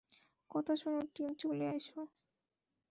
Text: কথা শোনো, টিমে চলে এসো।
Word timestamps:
কথা 0.51 0.73
শোনো, 0.81 0.99
টিমে 1.13 1.33
চলে 1.41 1.65
এসো। 1.71 1.99